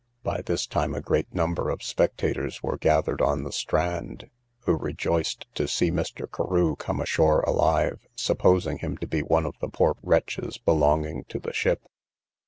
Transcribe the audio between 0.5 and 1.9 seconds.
time a great number of